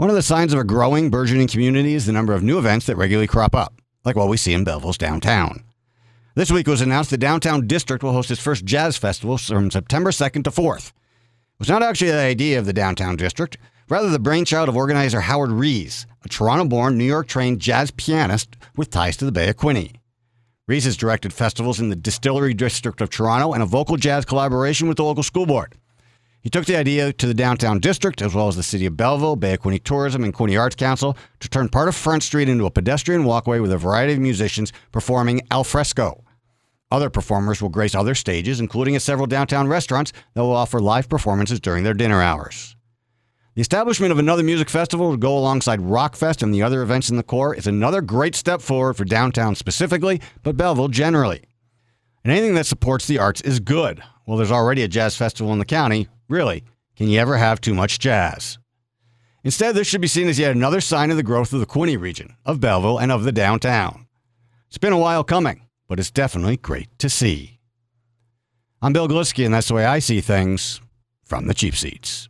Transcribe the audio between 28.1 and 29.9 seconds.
as well as the city of Belleville, Bay of